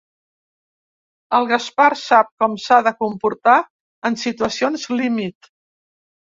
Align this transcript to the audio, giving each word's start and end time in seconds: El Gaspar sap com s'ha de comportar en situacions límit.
El 1.39 1.45
Gaspar 1.51 1.87
sap 2.03 2.31
com 2.43 2.55
s'ha 2.63 2.79
de 2.87 2.95
comportar 3.03 3.59
en 4.11 4.19
situacions 4.23 4.89
límit. 4.97 5.53